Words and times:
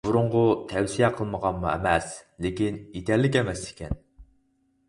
بۇرۇنغۇ 0.07 0.39
تەۋسىيە 0.71 1.09
قىلمىغانمۇ 1.19 1.69
ئەمەس، 1.73 2.09
لېكىن 2.47 2.81
يېتەرلىك 2.97 3.39
ئەمەس 3.43 3.65
ئىكەن. 3.69 3.99